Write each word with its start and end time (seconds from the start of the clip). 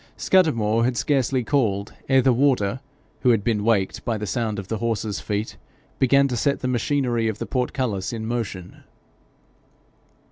Scudamore 0.17 0.83
had 0.83 0.97
scarcely 0.97 1.43
called, 1.43 1.93
ere 2.09 2.23
the 2.23 2.33
warder, 2.33 2.79
who 3.19 3.29
had 3.29 3.43
been 3.43 3.63
waked 3.63 4.03
by 4.03 4.17
the 4.17 4.25
sound 4.25 4.57
of 4.57 4.67
the 4.67 4.79
horse's 4.79 5.19
feet, 5.19 5.57
began 5.99 6.27
to 6.27 6.35
set 6.35 6.61
the 6.61 6.67
machinery 6.67 7.27
of 7.27 7.37
the 7.37 7.45
portcullis 7.45 8.11
in 8.11 8.25
motion. 8.25 8.83